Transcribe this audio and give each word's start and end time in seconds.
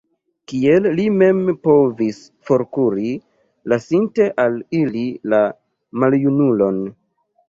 Kiel 0.51 0.85
li 0.99 1.03
mem 1.17 1.41
povis 1.65 2.21
forkuri, 2.49 3.11
lasinte 3.73 4.27
al 4.45 4.55
ili 4.79 5.05
la 5.35 5.43
maljunulon? 6.05 6.81